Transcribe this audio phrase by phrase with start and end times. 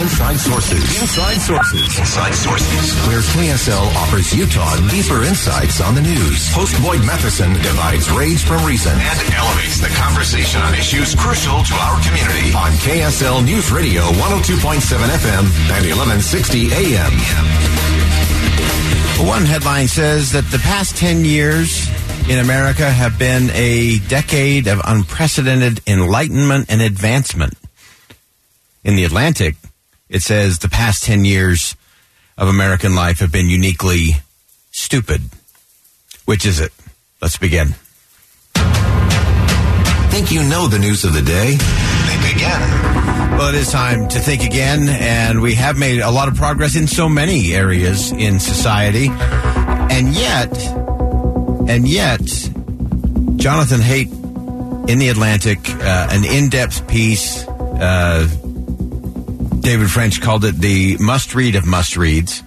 [0.00, 1.02] Inside Sources.
[1.02, 1.98] Inside Sources.
[1.98, 2.94] Inside Sources.
[3.06, 6.48] Where KSL offers Utah deeper insights on the news.
[6.54, 11.74] Host Boyd Matheson divides rage from reason and elevates the conversation on issues crucial to
[11.74, 12.48] our community.
[12.56, 17.12] On KSL News Radio 102.7 FM and 1160 AM.
[19.28, 21.86] One headline says that the past 10 years
[22.26, 27.52] in America have been a decade of unprecedented enlightenment and advancement.
[28.82, 29.56] In the Atlantic,
[30.10, 31.76] it says the past 10 years
[32.36, 34.16] of American life have been uniquely
[34.72, 35.22] stupid.
[36.24, 36.72] Which is it?
[37.22, 37.76] Let's begin.
[40.10, 41.56] Think you know the news of the day?
[41.56, 43.38] Think again.
[43.38, 46.74] Well, it is time to think again, and we have made a lot of progress
[46.74, 49.08] in so many areas in society.
[49.08, 50.52] And yet,
[51.68, 52.20] and yet,
[53.36, 54.10] Jonathan Haidt
[54.88, 57.46] in the Atlantic, uh, an in depth piece.
[57.46, 58.28] Uh,
[59.60, 62.42] David French called it the must read of must reads.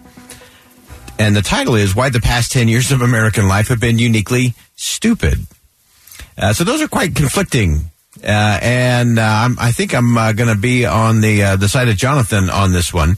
[1.20, 4.56] And the title is Why the Past 10 Years of American Life Have Been Uniquely
[4.76, 5.46] Stupid.
[6.38, 7.92] Uh, so those are quite conflicting.
[8.24, 11.90] Uh, and uh, i think I'm uh, going to be on the uh, the side
[11.90, 13.18] of Jonathan on this one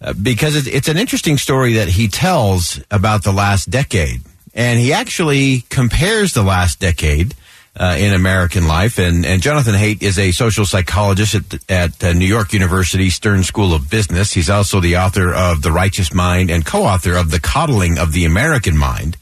[0.00, 4.22] uh, because it's, it's an interesting story that he tells about the last decade,
[4.54, 7.34] and he actually compares the last decade
[7.76, 8.98] uh, in American life.
[8.98, 13.42] And, and Jonathan Haidt is a social psychologist at, at uh, New York University Stern
[13.42, 14.32] School of Business.
[14.32, 18.24] He's also the author of The Righteous Mind and co-author of The Coddling of the
[18.24, 19.16] American Mind,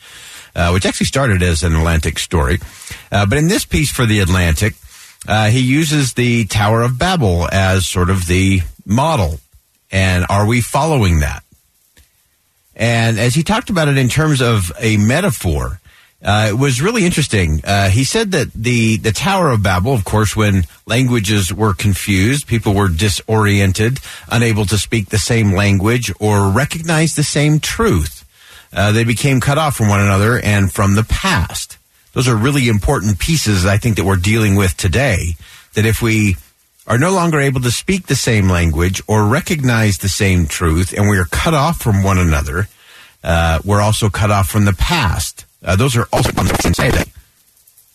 [0.55, 2.59] uh, which actually started as an Atlantic story.
[3.13, 4.75] Uh, but in this piece for The Atlantic,
[5.27, 9.41] uh, he uses the Tower of Babel as sort of the model.
[9.91, 11.43] And are we following that?
[12.77, 15.81] And as he talked about it in terms of a metaphor,
[16.23, 17.61] uh, it was really interesting.
[17.65, 22.49] Uh, he said that the, the Tower of Babel, of course, when languages were confused,
[22.49, 28.25] people were disoriented, unable to speak the same language or recognize the same truth.
[28.73, 31.79] Uh, they became cut off from one another and from the past.
[32.15, 35.37] Those are really important pieces, I think, that we're dealing with today.
[35.75, 36.37] That if we
[36.89, 41.09] are no longer able to speak the same language or recognize the same truth and
[41.09, 42.67] we are cut off from one another,
[43.23, 45.45] uh, we're also cut off from the past.
[45.65, 46.31] Uh, those are also
[46.65, 47.11] insanity.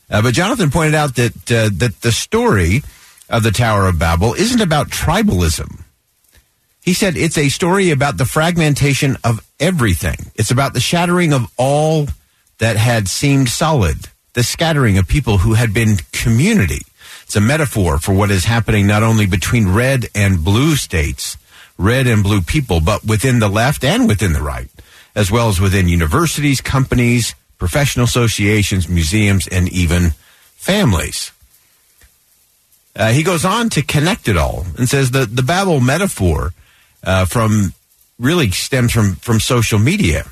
[0.10, 2.84] Uh, but Jonathan pointed out that uh, that the story
[3.30, 5.84] of the Tower of Babel isn't about tribalism.
[6.82, 10.18] He said it's a story about the fragmentation of everything.
[10.36, 12.08] It's about the shattering of all
[12.58, 13.98] that had seemed solid,
[14.34, 16.82] the scattering of people who had been community.
[17.24, 21.38] It's a metaphor for what is happening not only between red and blue states,
[21.78, 24.70] red and blue people, but within the left and within the right,
[25.16, 30.12] as well as within universities, companies, professional associations, museums, and even
[30.56, 31.32] families.
[32.96, 36.54] Uh, he goes on to connect it all and says that the Babel metaphor
[37.04, 37.74] uh, from
[38.20, 40.26] really stems from from social media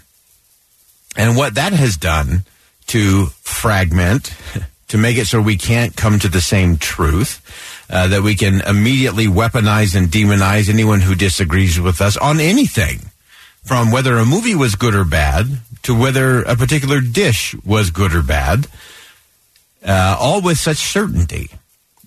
[1.17, 2.43] and what that has done
[2.87, 4.33] to fragment,
[4.87, 7.41] to make it so we can't come to the same truth.
[7.89, 12.99] Uh, that we can immediately weaponize and demonize anyone who disagrees with us on anything,
[13.65, 18.13] from whether a movie was good or bad to whether a particular dish was good
[18.13, 18.67] or bad,
[19.85, 21.49] uh, all with such certainty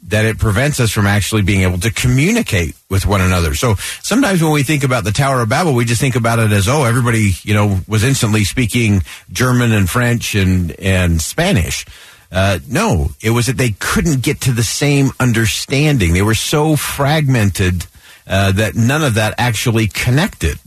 [0.08, 3.54] that it prevents us from actually being able to communicate with one another.
[3.54, 6.52] So sometimes when we think about the Tower of Babel, we just think about it
[6.52, 9.02] as, oh, everybody, you know, was instantly speaking
[9.32, 11.86] German and French and, and Spanish.
[12.30, 16.12] Uh, no, it was that they couldn't get to the same understanding.
[16.12, 17.86] They were so fragmented
[18.26, 20.58] uh, that none of that actually connected.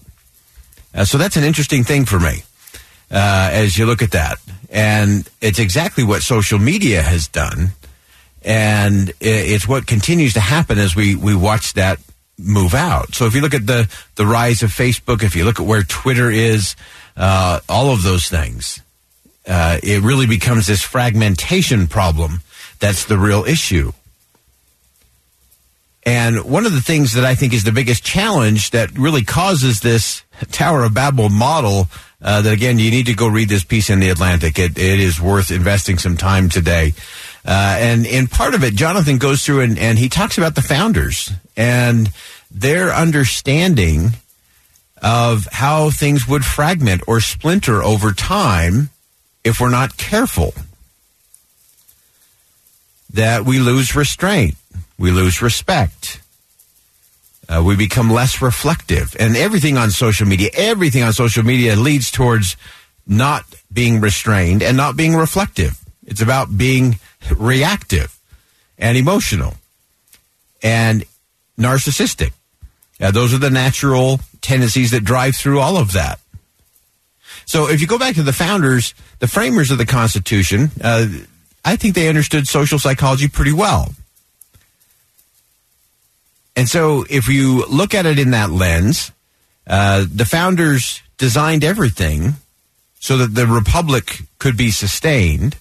[0.96, 2.42] Uh, so that's an interesting thing for me
[3.12, 4.38] uh, as you look at that.
[4.70, 7.70] And it's exactly what social media has done.
[8.44, 12.00] And it's what continues to happen as we, we watch that
[12.38, 13.16] move out.
[13.16, 15.84] So if you look at the, the rise of Facebook, if you look at where
[15.84, 16.76] Twitter is,
[17.16, 18.82] uh, all of those things,
[19.48, 22.42] uh, it really becomes this fragmentation problem
[22.80, 23.92] that's the real issue.
[26.06, 29.82] And one of the things that I think is the biggest challenge that really causes
[29.82, 31.88] this Tower of Babel model
[32.22, 34.58] uh, that again, you need to go read this piece in the Atlantic.
[34.58, 36.94] It, it is worth investing some time today.
[37.46, 40.62] Uh, and in part of it, Jonathan goes through and, and he talks about the
[40.62, 42.12] founders and
[42.50, 44.12] their understanding
[45.02, 48.90] of how things would fragment or splinter over time
[49.44, 50.54] if we're not careful.
[53.14, 54.56] That we lose restraint,
[54.98, 56.20] we lose respect,
[57.50, 59.16] uh, we become less reflective.
[59.20, 62.58] And everything on social media, everything on social media leads towards
[63.06, 65.78] not being restrained and not being reflective.
[66.06, 67.00] It's about being
[67.36, 68.18] reactive
[68.78, 69.56] and emotional
[70.62, 71.04] and
[71.58, 72.32] narcissistic.
[73.00, 76.20] Uh, those are the natural tendencies that drive through all of that.
[77.46, 81.08] So if you go back to the founders, the framers of the Constitution, uh,
[81.64, 83.94] I think they understood social psychology pretty well.
[86.58, 89.12] And so if you look at it in that lens,
[89.68, 92.34] uh, the founders designed everything
[93.00, 95.56] so that the republic could be sustained.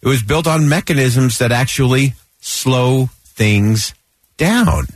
[0.00, 3.94] It was built on mechanisms that actually slow things
[4.38, 4.86] down.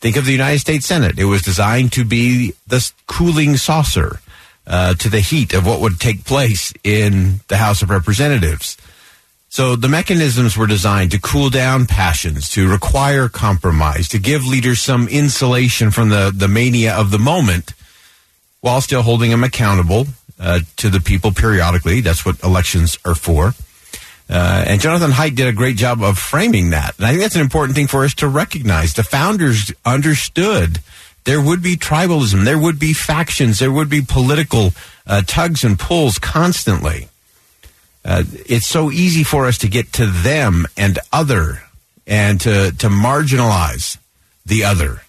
[0.00, 1.18] Think of the United States Senate.
[1.18, 4.20] It was designed to be the cooling saucer
[4.66, 8.76] uh, to the heat of what would take place in the House of Representatives.
[9.56, 14.82] So the mechanisms were designed to cool down passions, to require compromise, to give leaders
[14.82, 17.72] some insulation from the, the mania of the moment
[18.60, 20.08] while still holding them accountable
[20.38, 22.02] uh, to the people periodically.
[22.02, 23.54] That's what elections are for.
[24.28, 26.94] Uh, and Jonathan Haidt did a great job of framing that.
[26.98, 28.92] And I think that's an important thing for us to recognize.
[28.92, 30.80] The founders understood
[31.24, 34.74] there would be tribalism, there would be factions, there would be political
[35.06, 37.08] uh, tugs and pulls constantly.
[38.06, 41.62] Uh, it's so easy for us to get to them and other
[42.06, 43.98] and to, to marginalize
[44.46, 45.02] the other.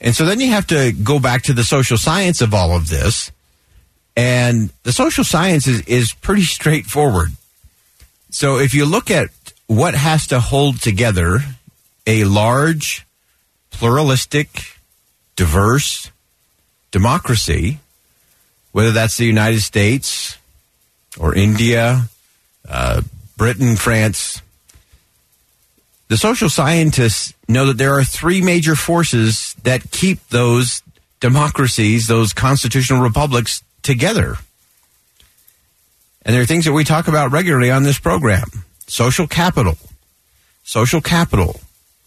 [0.00, 2.88] And so then you have to go back to the social science of all of
[2.88, 3.30] this
[4.16, 7.30] and the social science is, is pretty straightforward.
[8.30, 9.30] So if you look at
[9.66, 11.40] what has to hold together
[12.06, 13.06] a large,
[13.70, 14.78] pluralistic,
[15.36, 16.10] diverse
[16.90, 17.78] democracy,
[18.72, 20.29] whether that's the United States
[21.18, 22.08] or India,
[22.68, 23.02] uh,
[23.36, 24.42] Britain, France,
[26.08, 30.82] the social scientists know that there are three major forces that keep those
[31.20, 34.36] democracies, those constitutional republics, together.
[36.22, 38.64] And there are things that we talk about regularly on this program.
[38.86, 39.78] Social capital,
[40.64, 41.60] social capital,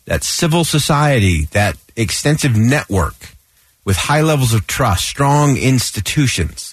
[0.06, 3.35] that civil society, that extensive network
[3.85, 6.72] with high levels of trust, strong institutions,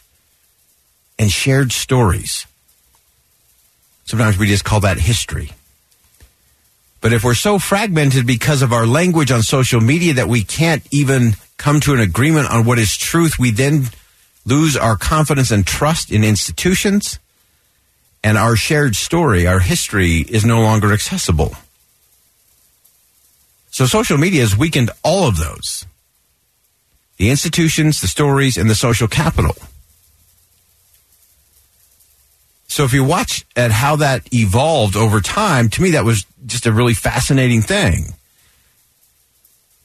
[1.21, 2.47] and shared stories.
[4.07, 5.53] Sometimes we just call that history.
[7.03, 10.83] But if we're so fragmented because of our language on social media that we can't
[10.91, 13.91] even come to an agreement on what is truth, we then
[14.47, 17.19] lose our confidence and trust in institutions,
[18.25, 21.55] and our shared story, our history, is no longer accessible.
[23.71, 25.85] So social media has weakened all of those
[27.19, 29.55] the institutions, the stories, and the social capital.
[32.71, 36.67] So if you watch at how that evolved over time, to me that was just
[36.67, 38.15] a really fascinating thing.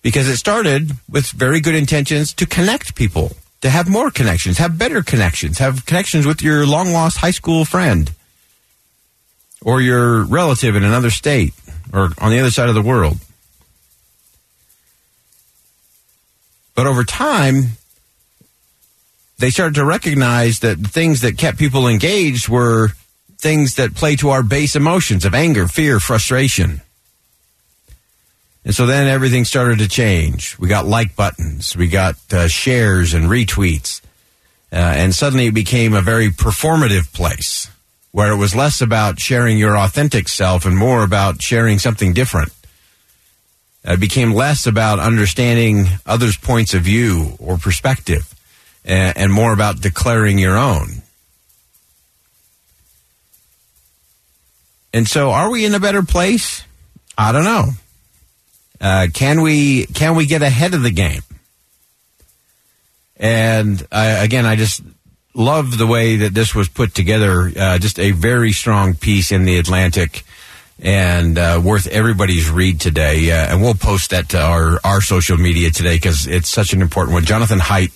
[0.03, 4.77] Because it started with very good intentions to connect people to have more connections, have
[4.77, 8.11] better connections, have connections with your long lost high school friend
[9.63, 11.55] or your relative in another state
[11.91, 13.17] or on the other side of the world.
[16.75, 17.77] But over time,
[19.37, 22.89] they started to recognize that things that kept people engaged were
[23.37, 26.81] things that play to our base emotions of anger, fear, frustration.
[28.63, 30.57] And so then everything started to change.
[30.57, 34.01] We got like buttons, we got uh, shares and retweets.
[34.71, 37.69] Uh, and suddenly it became a very performative place
[38.11, 42.51] where it was less about sharing your authentic self and more about sharing something different.
[43.83, 48.34] It became less about understanding others' points of view or perspective
[48.85, 51.01] and, and more about declaring your own.
[54.93, 56.63] And so, are we in a better place?
[57.17, 57.71] I don't know.
[58.79, 61.21] Uh, can we can we get ahead of the game?
[63.17, 64.81] And I, again, I just
[65.33, 67.51] love the way that this was put together.
[67.55, 70.23] Uh, just a very strong piece in the Atlantic,
[70.79, 73.31] and uh, worth everybody's read today.
[73.31, 76.81] Uh, and we'll post that to our our social media today because it's such an
[76.81, 77.25] important one.
[77.25, 77.91] Jonathan Haidt.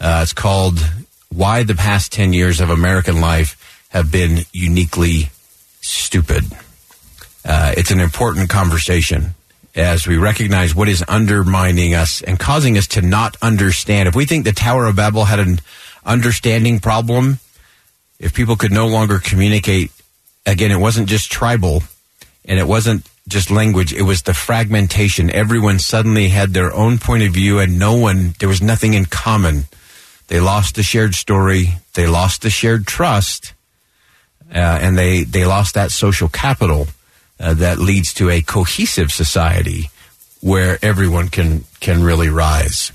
[0.00, 0.78] Uh, it's called
[1.28, 5.30] "Why the Past Ten Years of American Life Have Been Uniquely
[5.80, 6.44] Stupid."
[7.44, 9.34] Uh, it's an important conversation
[9.74, 14.08] as we recognize what is undermining us and causing us to not understand.
[14.08, 15.60] If we think the Tower of Babel had an
[16.06, 17.40] understanding problem,
[18.20, 19.90] if people could no longer communicate,
[20.46, 21.82] again, it wasn't just tribal
[22.44, 23.92] and it wasn't just language.
[23.92, 25.30] It was the fragmentation.
[25.30, 29.06] Everyone suddenly had their own point of view and no one, there was nothing in
[29.06, 29.64] common.
[30.28, 31.74] They lost the shared story.
[31.94, 33.54] They lost the shared trust.
[34.52, 36.88] Uh, and they, they lost that social capital
[37.40, 39.90] uh, that leads to a cohesive society
[40.40, 42.92] where everyone can can really rise.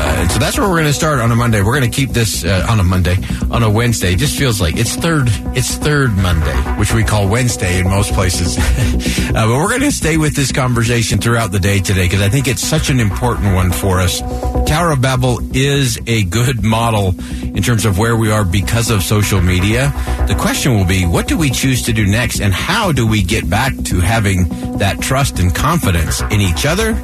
[0.00, 1.60] Uh, so that's where we're going to start on a Monday.
[1.60, 3.18] We're going to keep this uh, on a Monday,
[3.50, 4.14] on a Wednesday.
[4.14, 5.24] It just feels like it's third.
[5.54, 8.56] It's third Monday, which we call Wednesday in most places.
[9.28, 12.30] uh, but we're going to stay with this conversation throughout the day today because I
[12.30, 14.20] think it's such an important one for us.
[14.66, 19.02] Tower of Babel is a good model in terms of where we are because of
[19.02, 19.92] social media.
[20.28, 23.22] The question will be, what do we choose to do next, and how do we
[23.22, 26.96] get back to having that trust and confidence in each other?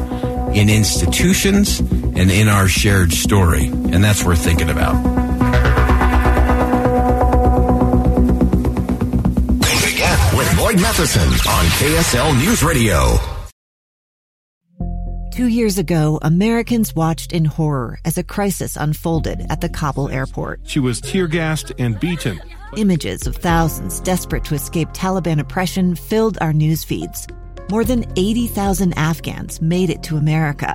[0.57, 1.83] in institutions
[2.17, 3.67] and in our shared story.
[3.67, 4.95] And that's worth thinking about.
[9.87, 13.19] Again with Boyd Matheson on KSL News Radio.
[15.37, 20.61] Two years ago, Americans watched in horror as a crisis unfolded at the Kabul airport.
[20.65, 22.41] She was tear gassed and beaten.
[22.79, 27.27] Images of thousands desperate to escape Taliban oppression filled our news feeds.
[27.71, 30.75] More than 80,000 Afghans made it to America.